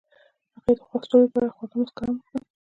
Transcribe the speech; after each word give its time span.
هغې 0.61 0.73
د 0.77 0.79
خوښ 0.87 1.03
ستوري 1.07 1.27
په 1.31 1.37
اړه 1.41 1.53
خوږه 1.55 1.75
موسکا 1.79 2.03
هم 2.07 2.15
وکړه. 2.17 2.39